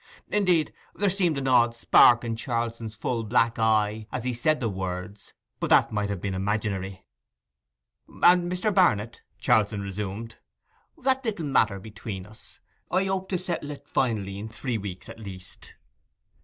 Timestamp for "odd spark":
1.47-2.23